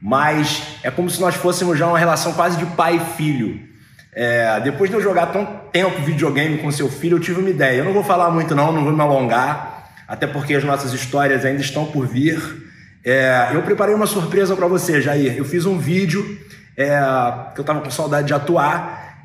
[0.02, 3.60] mas é como se nós fôssemos já uma relação quase de pai e filho.
[4.16, 7.80] É, depois de eu jogar tanto tempo videogame com seu filho, eu tive uma ideia.
[7.80, 11.44] Eu não vou falar muito, não, não vou me alongar, até porque as nossas histórias
[11.44, 12.63] ainda estão por vir.
[13.06, 15.38] É, eu preparei uma surpresa para você, Jair.
[15.38, 16.40] Eu fiz um vídeo
[16.78, 17.00] é,
[17.54, 19.18] que eu tava com saudade de atuar,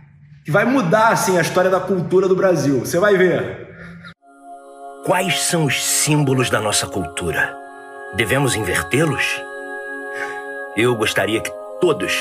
[0.44, 2.80] que vai mudar assim a história da cultura do Brasil.
[2.80, 3.68] Você vai ver.
[5.04, 7.56] Quais são os símbolos da nossa cultura?
[8.16, 9.24] Devemos invertê-los?
[10.76, 12.14] Eu gostaria que todos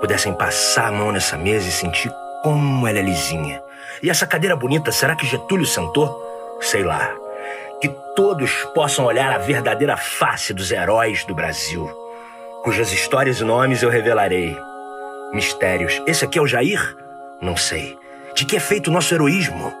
[0.00, 3.60] pudessem passar a mão nessa mesa e sentir como ela é lisinha.
[4.02, 6.22] E essa cadeira bonita, será que Getúlio sentou?
[6.60, 7.23] Sei lá
[8.14, 11.90] todos possam olhar a verdadeira face dos heróis do Brasil,
[12.62, 14.56] cujas histórias e nomes eu revelarei.
[15.32, 16.00] Mistérios.
[16.06, 16.96] Esse aqui é o Jair?
[17.40, 17.98] Não sei.
[18.34, 19.72] De que é feito o nosso heroísmo?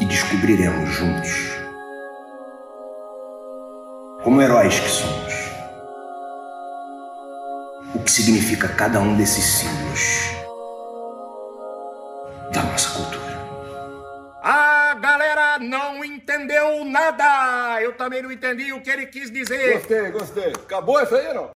[0.00, 1.30] E descobriremos juntos.
[4.22, 5.34] Como heróis que somos.
[7.94, 10.38] O que significa cada um desses símbolos
[12.52, 13.17] da nossa cultura.
[15.58, 17.80] Não entendeu nada.
[17.82, 19.74] Eu também não entendi o que ele quis dizer.
[19.74, 20.52] Gostei, gostei.
[20.52, 21.50] Acabou isso aí, não?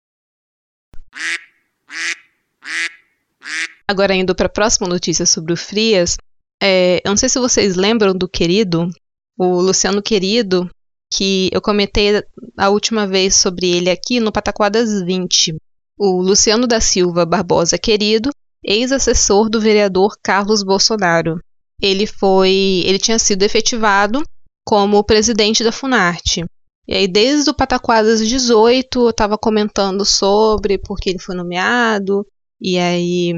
[3.87, 6.17] Agora indo para a próxima notícia sobre o Frias,
[6.63, 8.89] é, eu não sei se vocês lembram do querido,
[9.37, 10.71] o Luciano Querido,
[11.13, 12.23] que eu comentei
[12.57, 15.57] a última vez sobre ele aqui no Pataquadas 20.
[15.99, 18.31] O Luciano da Silva Barbosa Querido,
[18.65, 21.39] ex-assessor do vereador Carlos Bolsonaro
[21.83, 24.23] ele foi, ele tinha sido efetivado
[24.65, 26.45] como presidente da Funarte.
[26.87, 32.25] E aí, desde o Pataquadas 18, eu estava comentando sobre porque ele foi nomeado,
[32.61, 33.33] e aí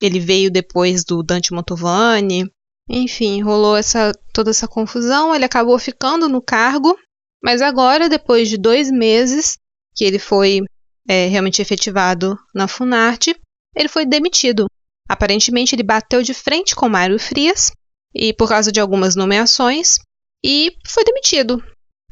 [0.00, 2.50] ele veio depois do Dante Mantovani.
[2.88, 6.96] Enfim, rolou essa, toda essa confusão, ele acabou ficando no cargo,
[7.42, 9.58] mas agora, depois de dois meses
[9.94, 10.60] que ele foi
[11.08, 13.38] é, realmente efetivado na Funarte,
[13.76, 14.66] ele foi demitido.
[15.08, 17.70] Aparentemente, ele bateu de frente com Mário Frias
[18.14, 19.96] e por causa de algumas nomeações
[20.44, 21.62] e foi demitido.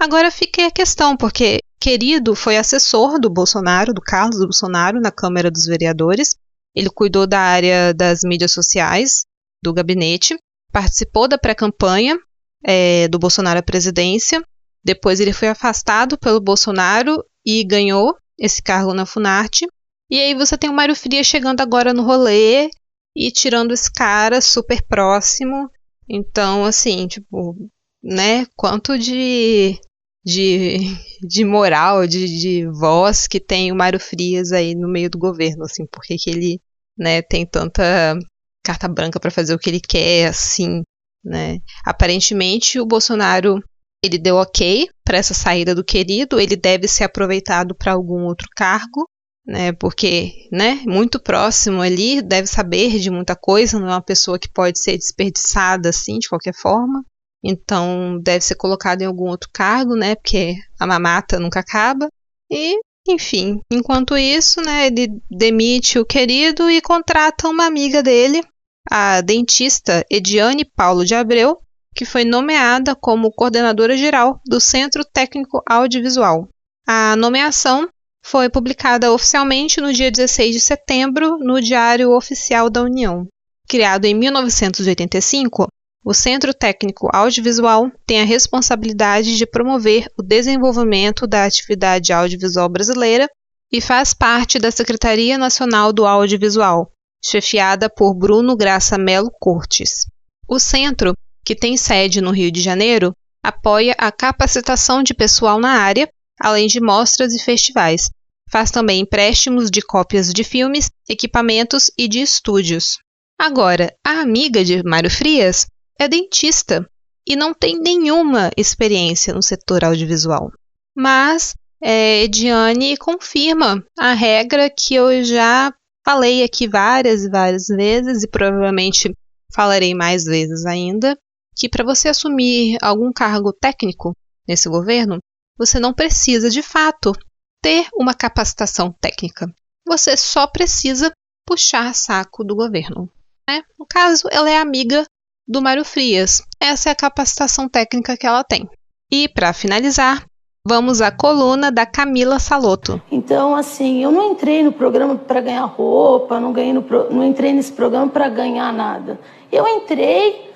[0.01, 5.51] Agora fica a questão, porque Querido foi assessor do Bolsonaro, do Carlos Bolsonaro, na Câmara
[5.51, 6.37] dos Vereadores.
[6.75, 9.25] Ele cuidou da área das mídias sociais,
[9.63, 10.37] do gabinete,
[10.73, 12.19] participou da pré-campanha
[12.65, 14.43] é, do Bolsonaro à presidência.
[14.85, 19.67] Depois ele foi afastado pelo Bolsonaro e ganhou esse cargo na Funarte.
[20.11, 22.71] E aí você tem o Mário Frias chegando agora no rolê
[23.17, 25.71] e tirando esse cara super próximo
[26.09, 27.57] então, assim, tipo,
[28.03, 29.79] né, quanto de,
[30.25, 30.79] de,
[31.27, 35.65] de moral, de, de voz que tem o Mário Frias aí no meio do governo,
[35.65, 36.61] assim, porque que ele,
[36.97, 38.19] né, tem tanta
[38.65, 40.83] carta branca para fazer o que ele quer, assim,
[41.25, 41.59] né?
[41.85, 43.63] Aparentemente o Bolsonaro
[44.03, 48.47] ele deu ok para essa saída do querido, ele deve ser aproveitado para algum outro
[48.57, 49.09] cargo,
[49.49, 49.73] né?
[49.73, 54.53] Porque, né, muito próximo ali, deve saber de muita coisa, não é uma pessoa que
[54.53, 57.03] pode ser desperdiçada assim de qualquer forma.
[57.43, 60.17] Então, deve ser colocado em algum outro cargo, né?
[60.17, 62.09] Porque a mamata nunca acaba.
[62.51, 68.43] E, enfim, enquanto isso, né, ele demite o querido e contrata uma amiga dele,
[68.91, 71.57] a dentista Ediane Paulo de Abreu,
[71.95, 76.49] que foi nomeada como coordenadora geral do Centro Técnico Audiovisual.
[76.87, 77.89] A nomeação
[78.23, 83.27] foi publicada oficialmente no dia 16 de setembro no Diário Oficial da União.
[83.69, 85.69] Criado em 1985,
[86.05, 93.29] o Centro Técnico Audiovisual tem a responsabilidade de promover o desenvolvimento da atividade audiovisual brasileira
[93.71, 96.91] e faz parte da Secretaria Nacional do Audiovisual,
[97.23, 100.07] chefiada por Bruno Graça Melo Cortes.
[100.49, 101.13] O centro,
[101.45, 106.09] que tem sede no Rio de Janeiro, apoia a capacitação de pessoal na área,
[106.41, 108.11] além de mostras e festivais,
[108.51, 112.99] Faz também empréstimos de cópias de filmes, equipamentos e de estúdios.
[113.39, 115.67] Agora, a amiga de Mário Frias
[115.99, 116.89] é dentista
[117.29, 120.51] e não tem nenhuma experiência no setor audiovisual.
[120.97, 125.73] Mas é, Ediane confirma a regra que eu já
[126.05, 129.13] falei aqui várias e várias vezes e provavelmente
[129.55, 131.19] falarei mais vezes ainda,
[131.55, 134.17] que para você assumir algum cargo técnico
[134.49, 135.19] nesse governo,
[135.59, 137.13] você não precisa de fato
[137.61, 139.47] ter uma capacitação técnica.
[139.87, 141.13] Você só precisa
[141.47, 143.11] puxar saco do governo.
[143.49, 143.63] Né?
[143.79, 145.05] No caso, ela é amiga
[145.47, 146.43] do Mário Frias.
[146.61, 148.69] Essa é a capacitação técnica que ela tem.
[149.11, 150.27] E para finalizar,
[150.67, 153.01] vamos à coluna da Camila Saloto.
[153.11, 157.55] Então, assim, eu não entrei no programa para ganhar roupa, não, ganhei no não entrei
[157.55, 159.19] nesse programa para ganhar nada.
[159.51, 160.48] Eu entrei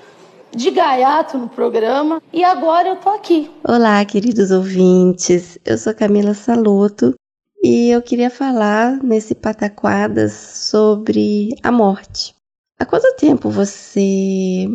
[0.54, 3.50] de gaiato no programa e agora eu tô aqui.
[3.64, 5.58] Olá, queridos ouvintes.
[5.64, 7.14] Eu sou Camila Saloto
[7.62, 12.34] e eu queria falar nesse Pataquadas sobre a morte.
[12.78, 14.66] Há quanto tempo você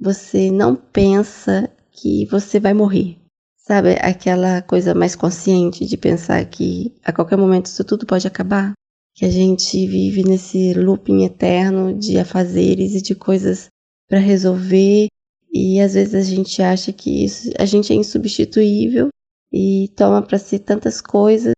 [0.00, 3.16] você não pensa que você vai morrer?
[3.58, 8.72] Sabe, aquela coisa mais consciente de pensar que a qualquer momento isso tudo pode acabar?
[9.14, 13.68] Que a gente vive nesse looping eterno de afazeres e de coisas
[14.08, 15.06] para resolver
[15.52, 19.08] e às vezes a gente acha que isso, a gente é insubstituível
[19.52, 21.54] e toma para si tantas coisas.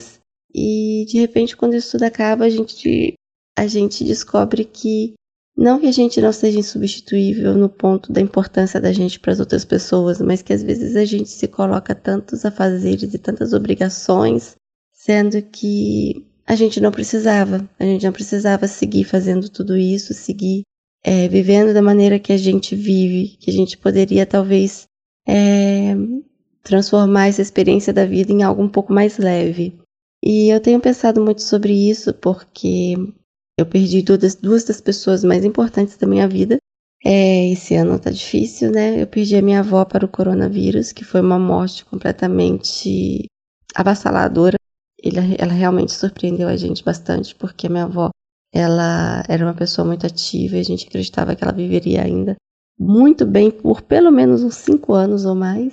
[0.54, 3.14] E de repente quando isso tudo acaba a gente
[3.56, 5.14] a gente descobre que
[5.56, 9.40] não que a gente não seja insubstituível no ponto da importância da gente para as
[9.40, 14.56] outras pessoas, mas que às vezes a gente se coloca tantos afazeres e tantas obrigações,
[14.92, 20.62] sendo que a gente não precisava, a gente não precisava seguir fazendo tudo isso, seguir
[21.04, 24.86] é, vivendo da maneira que a gente vive, que a gente poderia talvez
[25.26, 25.94] é,
[26.62, 29.76] transformar essa experiência da vida em algo um pouco mais leve.
[30.22, 32.94] E eu tenho pensado muito sobre isso porque
[33.58, 36.58] eu perdi duas, duas das pessoas mais importantes da minha vida.
[37.04, 39.02] É, esse ano tá difícil, né?
[39.02, 43.26] Eu perdi a minha avó para o coronavírus, que foi uma morte completamente
[43.74, 44.56] avassaladora.
[45.02, 48.10] Ele, ela realmente surpreendeu a gente bastante, porque a minha avó
[48.52, 52.36] ela era uma pessoa muito ativa e a gente acreditava que ela viveria ainda
[52.78, 55.72] muito bem por pelo menos uns cinco anos ou mais.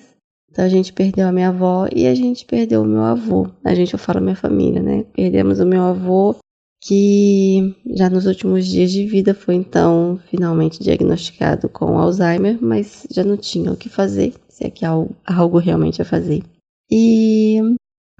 [0.51, 3.47] Então a gente perdeu a minha avó e a gente perdeu o meu avô.
[3.63, 5.03] A gente, eu falo minha família, né?
[5.13, 6.35] Perdemos o meu avô,
[6.81, 13.23] que já nos últimos dias de vida foi então finalmente diagnosticado com Alzheimer, mas já
[13.23, 14.91] não tinha o que fazer, se é que há
[15.25, 16.41] algo realmente a fazer.
[16.89, 17.59] E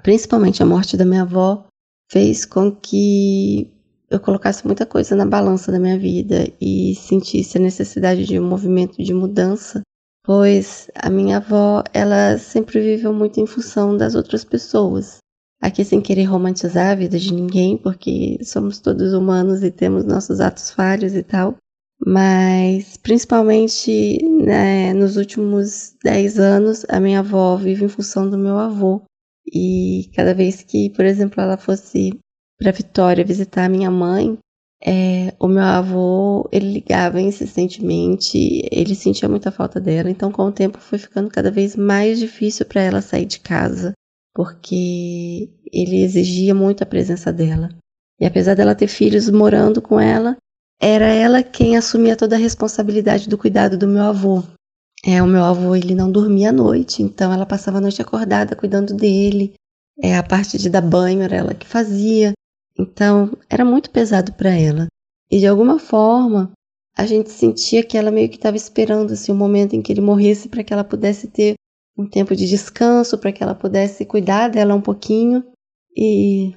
[0.04, 1.66] principalmente a morte da minha avó
[2.12, 3.72] fez com que
[4.10, 8.48] eu colocasse muita coisa na balança da minha vida e sentisse a necessidade de um
[8.48, 9.82] movimento de mudança,
[10.24, 15.18] pois a minha avó, ela sempre viveu muito em função das outras pessoas.
[15.62, 20.40] Aqui sem querer romantizar a vida de ninguém, porque somos todos humanos e temos nossos
[20.40, 21.58] atos falhos e tal,
[22.06, 28.58] mas principalmente né, nos últimos 10 anos, a minha avó vive em função do meu
[28.58, 29.02] avô.
[29.52, 32.18] E cada vez que, por exemplo, ela fosse
[32.60, 34.38] para Vitória visitar minha mãe,
[34.86, 40.52] é, o meu avô, ele ligava insistentemente, ele sentia muita falta dela, então com o
[40.52, 43.94] tempo foi ficando cada vez mais difícil para ela sair de casa,
[44.34, 47.70] porque ele exigia muito a presença dela.
[48.20, 50.38] E apesar dela ter filhos morando com ela,
[50.82, 54.44] era ela quem assumia toda a responsabilidade do cuidado do meu avô.
[55.06, 58.56] É, o meu avô ele não dormia à noite, então ela passava a noite acordada
[58.56, 59.54] cuidando dele.
[60.02, 62.34] É, a parte de dar banho era ela que fazia.
[62.80, 64.88] Então, era muito pesado para ela.
[65.30, 66.52] E de alguma forma,
[66.98, 70.00] a gente sentia que ela meio que estava esperando assim, o momento em que ele
[70.00, 71.56] morresse para que ela pudesse ter
[71.98, 75.44] um tempo de descanso, para que ela pudesse cuidar dela um pouquinho.
[75.96, 76.56] E,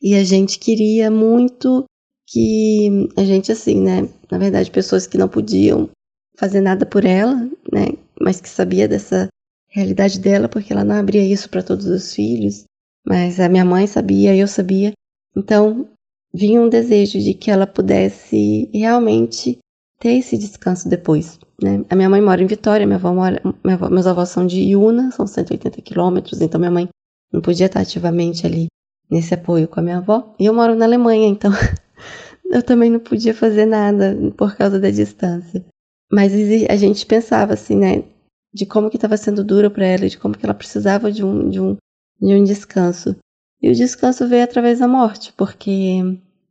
[0.00, 1.84] e a gente queria muito
[2.28, 4.08] que a gente, assim, né?
[4.30, 5.90] Na verdade, pessoas que não podiam
[6.36, 7.34] fazer nada por ela,
[7.72, 7.88] né?
[8.20, 9.26] Mas que sabia dessa
[9.68, 12.64] realidade dela, porque ela não abria isso para todos os filhos.
[13.04, 14.92] Mas a minha mãe sabia, eu sabia.
[15.36, 15.88] Então,
[16.32, 19.58] vinha um desejo de que ela pudesse realmente
[19.98, 21.38] ter esse descanso depois.
[21.60, 21.84] Né?
[21.90, 24.60] A minha mãe mora em Vitória, minha avó mora, minha avó, meus avós são de
[24.60, 26.88] Iuna, são 180 quilômetros, então minha mãe
[27.32, 28.66] não podia estar ativamente ali
[29.10, 30.34] nesse apoio com a minha avó.
[30.38, 31.50] E eu moro na Alemanha, então
[32.50, 35.64] eu também não podia fazer nada por causa da distância.
[36.10, 36.32] Mas
[36.68, 38.04] a gente pensava assim, né,
[38.52, 41.50] de como que estava sendo duro para ela, de como que ela precisava de um,
[41.50, 41.76] de um,
[42.20, 43.16] de um descanso.
[43.60, 46.00] E o descanso veio através da morte, porque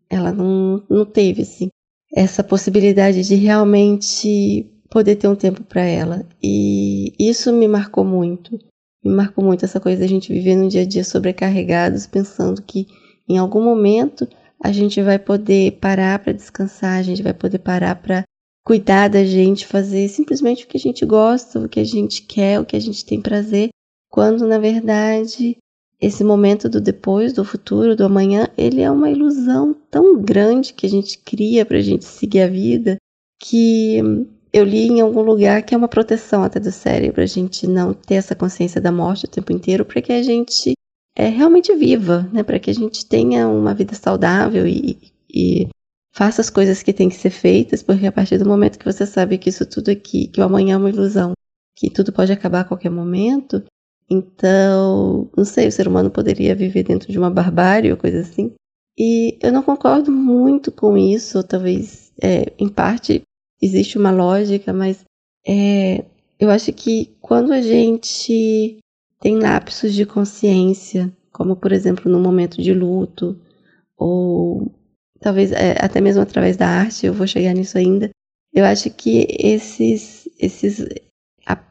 [0.10, 1.70] ela não, não teve assim,
[2.14, 6.26] essa possibilidade de realmente poder ter um tempo para ela.
[6.42, 8.58] E isso me marcou muito.
[9.04, 12.88] Me marcou muito essa coisa da gente viver no dia a dia sobrecarregados, pensando que
[13.28, 14.28] em algum momento
[14.64, 18.24] a gente vai poder parar para descansar, a gente vai poder parar para
[18.66, 22.60] cuidar da gente, fazer simplesmente o que a gente gosta, o que a gente quer,
[22.60, 23.70] o que a gente tem prazer,
[24.10, 25.58] quando na verdade
[26.00, 30.86] esse momento do depois, do futuro, do amanhã, ele é uma ilusão tão grande que
[30.86, 32.98] a gente cria para a gente seguir a vida
[33.40, 34.00] que
[34.54, 37.94] eu li em algum lugar que é uma proteção até do cérebro, a gente não
[37.94, 40.74] ter essa consciência da morte o tempo inteiro, para que a gente
[41.16, 42.44] é realmente viva, né?
[42.44, 45.68] Para que a gente tenha uma vida saudável e, e
[46.14, 49.06] faça as coisas que têm que ser feitas, porque a partir do momento que você
[49.06, 51.34] sabe que isso tudo aqui, que o amanhã é uma ilusão,
[51.76, 53.64] que tudo pode acabar a qualquer momento,
[54.10, 58.54] então, não sei, o ser humano poderia viver dentro de uma barbárie ou coisa assim.
[58.98, 63.22] E eu não concordo muito com isso, talvez, é, em parte,
[63.62, 65.04] existe uma lógica, mas
[65.46, 66.04] é,
[66.40, 68.80] eu acho que quando a gente
[69.20, 73.40] tem lapsos de consciência, como por exemplo no momento de luto,
[73.98, 74.72] ou
[75.20, 78.10] talvez é, até mesmo através da arte, eu vou chegar nisso ainda.
[78.54, 80.86] Eu acho que esses, esses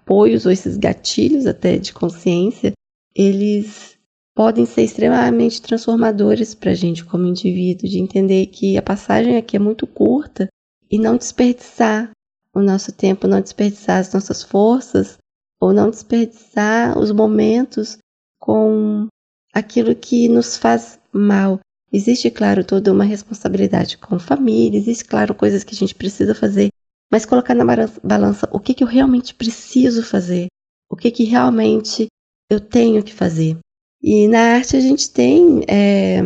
[0.07, 2.73] apoios ou esses gatilhos até de consciência,
[3.15, 3.99] eles
[4.35, 9.57] podem ser extremamente transformadores para a gente como indivíduo, de entender que a passagem aqui
[9.57, 10.49] é muito curta
[10.89, 12.11] e não desperdiçar
[12.55, 15.19] o nosso tempo, não desperdiçar as nossas forças
[15.61, 17.99] ou não desperdiçar os momentos
[18.39, 19.09] com
[19.53, 21.59] aquilo que nos faz mal.
[21.93, 26.69] Existe, claro, toda uma responsabilidade com família, existe, claro, coisas que a gente precisa fazer,
[27.11, 27.65] mas colocar na
[28.03, 30.47] balança o que, que eu realmente preciso fazer,
[30.91, 32.07] o que, que realmente
[32.51, 33.59] eu tenho que fazer.
[34.03, 36.21] E na arte a gente tem é,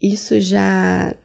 [0.00, 1.16] isso já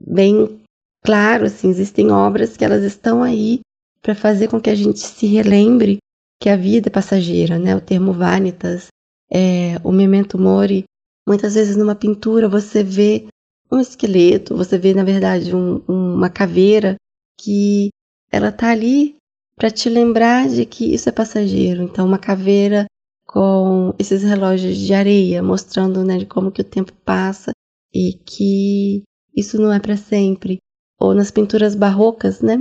[0.00, 0.60] bem
[1.04, 3.60] claro, assim, existem obras que elas estão aí
[4.00, 5.98] para fazer com que a gente se relembre
[6.40, 7.74] que a vida é passageira, né?
[7.74, 8.88] O termo vanitas,
[9.30, 10.84] é, o memento mori.
[11.26, 13.26] Muitas vezes numa pintura você vê
[13.70, 16.96] um esqueleto, você vê na verdade um, uma caveira
[17.38, 17.90] que
[18.30, 19.16] ela tá ali
[19.56, 21.82] para te lembrar de que isso é passageiro.
[21.82, 22.86] Então uma caveira
[23.26, 27.52] com esses relógios de areia mostrando né, como que o tempo passa
[27.92, 29.02] e que
[29.36, 30.58] isso não é para sempre.
[31.00, 32.56] Ou nas pinturas barrocas, né?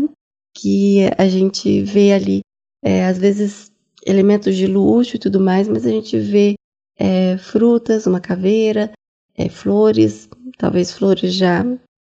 [0.56, 2.42] Que a gente vê ali,
[2.84, 3.72] é, às vezes,
[4.06, 6.56] elementos de luxo e tudo mais, mas a gente vê
[6.98, 8.92] é, frutas, uma caveira,
[9.36, 11.64] é, flores, talvez flores já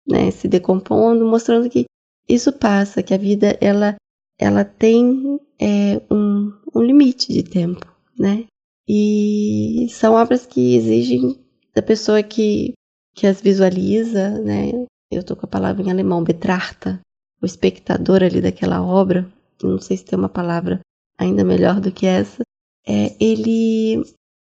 [0.07, 1.85] né, se decompondo, mostrando que
[2.27, 3.95] isso passa, que a vida ela,
[4.39, 7.85] ela tem é, um, um limite de tempo,
[8.17, 8.45] né?
[8.87, 11.39] E são obras que exigem
[11.73, 12.73] da pessoa que,
[13.13, 14.71] que as visualiza, né?
[15.11, 16.99] Eu tô com a palavra em alemão, betrachta,
[17.41, 20.79] o espectador ali daquela obra, não sei se tem uma palavra
[21.17, 22.41] ainda melhor do que essa,
[22.87, 24.01] é, ele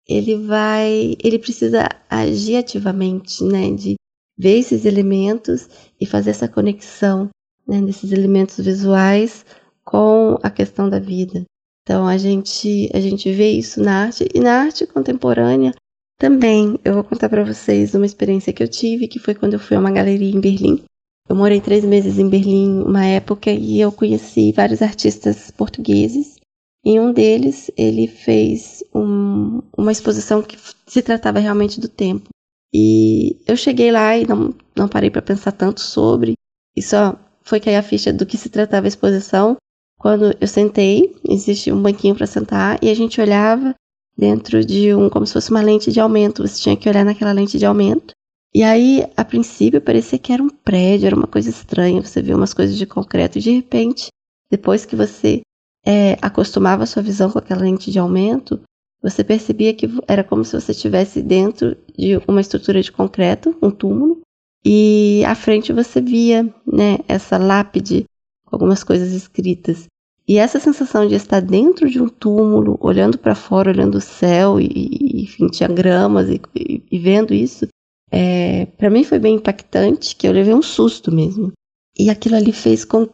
[0.06, 3.94] ele vai, ele precisa agir ativamente, né, de
[4.36, 5.68] ver esses elementos
[5.98, 7.30] e fazer essa conexão
[7.66, 9.44] né, desses elementos visuais
[9.84, 11.44] com a questão da vida.
[11.82, 15.74] Então a gente a gente vê isso na arte e na arte contemporânea
[16.18, 16.78] também.
[16.84, 19.76] Eu vou contar para vocês uma experiência que eu tive, que foi quando eu fui
[19.76, 20.82] a uma galeria em Berlim.
[21.28, 26.36] Eu morei três meses em Berlim, uma época, e eu conheci vários artistas portugueses.
[26.84, 32.28] Em um deles, ele fez um, uma exposição que se tratava realmente do tempo.
[32.72, 36.34] E eu cheguei lá e não, não parei para pensar tanto sobre,
[36.76, 39.56] e só foi cair a ficha do que se tratava a exposição.
[39.98, 43.74] Quando eu sentei, existia um banquinho para sentar e a gente olhava
[44.16, 46.46] dentro de um, como se fosse uma lente de aumento.
[46.46, 48.14] Você tinha que olhar naquela lente de aumento.
[48.54, 52.02] E aí, a princípio, parecia que era um prédio, era uma coisa estranha.
[52.02, 54.08] Você via umas coisas de concreto e de repente,
[54.50, 55.42] depois que você
[55.84, 58.60] é, acostumava a sua visão com aquela lente de aumento,
[59.02, 63.70] você percebia que era como se você estivesse dentro de uma estrutura de concreto, um
[63.70, 64.20] túmulo,
[64.64, 68.04] e à frente você via, né, essa lápide
[68.44, 69.86] com algumas coisas escritas.
[70.26, 74.58] E essa sensação de estar dentro de um túmulo, olhando para fora, olhando o céu
[74.58, 77.68] e, enfim, tinha gramas e, e, e vendo isso,
[78.10, 81.52] é, para mim foi bem impactante, que eu levei um susto mesmo.
[81.98, 83.06] E aquilo ali fez com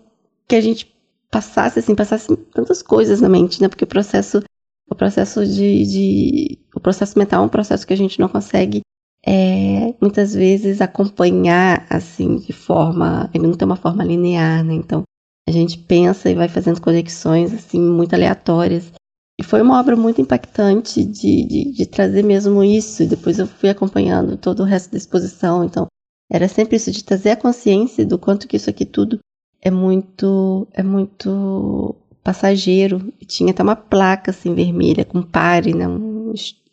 [0.46, 0.94] que a gente
[1.30, 3.68] passasse assim, passasse tantas coisas na mente, né?
[3.68, 4.42] Porque o processo,
[4.88, 8.82] o processo de, de o processo mental é um processo que a gente não consegue
[9.26, 14.74] é, muitas vezes acompanhar assim de forma, ele não tem uma forma linear, né?
[14.74, 15.02] Então
[15.48, 18.92] a gente pensa e vai fazendo conexões assim muito aleatórias.
[19.38, 23.06] E foi uma obra muito impactante de, de, de trazer mesmo isso.
[23.06, 25.64] Depois eu fui acompanhando todo o resto da exposição.
[25.64, 25.86] Então
[26.30, 29.18] era sempre isso de trazer a consciência do quanto que isso aqui tudo
[29.62, 33.12] é muito é muito passageiro.
[33.26, 35.88] Tinha até uma placa assim vermelha com pare, né?
[35.88, 36.32] Um,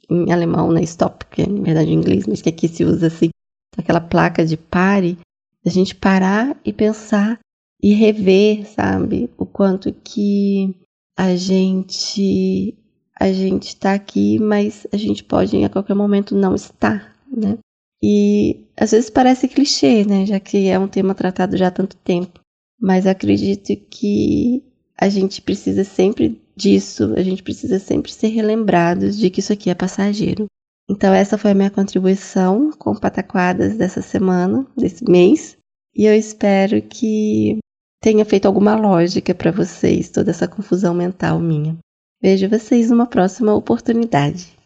[0.09, 0.81] em alemão, né?
[0.83, 3.29] Stop, que é na verdade em inglês, mas que aqui se usa assim,
[3.77, 5.17] aquela placa de pare,
[5.65, 7.39] a gente parar e pensar
[7.81, 10.75] e rever, sabe, o quanto que
[11.17, 12.75] a gente
[13.19, 17.57] a gente está aqui, mas a gente pode a qualquer momento não estar, né?
[18.01, 20.25] E às vezes parece clichê, né?
[20.25, 22.39] Já que é um tema tratado já há tanto tempo.
[22.79, 24.63] Mas acredito que
[24.95, 29.69] a gente precisa sempre disso, a gente precisa sempre ser relembrados de que isso aqui
[29.69, 30.47] é passageiro.
[30.89, 35.57] Então essa foi a minha contribuição com pataquadas dessa semana, desse mês,
[35.95, 37.59] e eu espero que
[38.01, 41.77] tenha feito alguma lógica para vocês toda essa confusão mental minha.
[42.21, 44.56] Vejo vocês numa próxima oportunidade.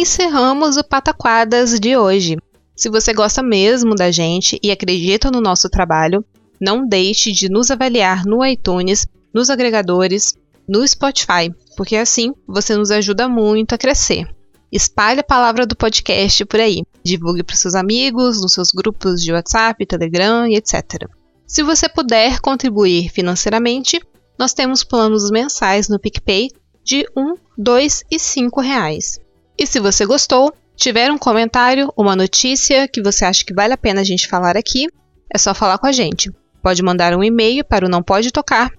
[0.00, 2.38] Encerramos o Pataquadas de hoje.
[2.74, 6.24] Se você gosta mesmo da gente e acredita no nosso trabalho,
[6.58, 10.34] não deixe de nos avaliar no iTunes, nos agregadores,
[10.66, 14.26] no Spotify, porque assim você nos ajuda muito a crescer.
[14.72, 16.82] Espalhe a palavra do podcast por aí.
[17.04, 21.06] Divulgue para seus amigos, nos seus grupos de WhatsApp, Telegram e etc.
[21.46, 24.00] Se você puder contribuir financeiramente,
[24.38, 26.48] nós temos planos mensais no PicPay
[26.82, 29.18] de 1, 2 e 5 reais.
[29.60, 33.76] E se você gostou, tiver um comentário, uma notícia que você acha que vale a
[33.76, 34.88] pena a gente falar aqui,
[35.28, 36.32] é só falar com a gente.
[36.62, 38.72] Pode mandar um e-mail para o não pode tocar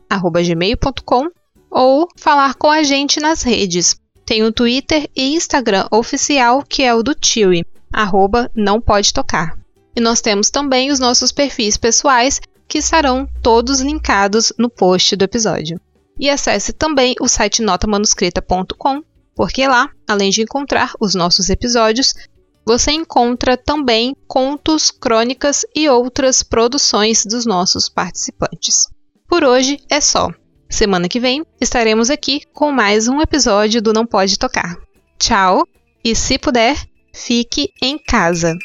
[1.69, 3.95] ou falar com a gente nas redes.
[4.25, 7.63] Tem o Twitter e Instagram oficial que é o do Tiwi,
[7.93, 9.55] arroba não pode tocar.
[9.95, 15.25] E nós temos também os nossos perfis pessoais que estarão todos linkados no post do
[15.25, 15.79] episódio.
[16.19, 19.03] E acesse também o site notamanuscrita.com
[19.41, 22.13] porque lá, além de encontrar os nossos episódios,
[22.63, 28.87] você encontra também contos, crônicas e outras produções dos nossos participantes.
[29.27, 30.29] Por hoje é só.
[30.69, 34.77] Semana que vem estaremos aqui com mais um episódio do Não Pode Tocar.
[35.17, 35.67] Tchau
[36.05, 36.75] e, se puder,
[37.11, 38.55] fique em casa.